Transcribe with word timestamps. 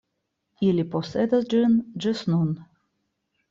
Ili 0.67 0.85
posedas 0.95 1.47
ĝin 1.53 1.77
ĝis 2.07 2.27
nun. 2.33 2.53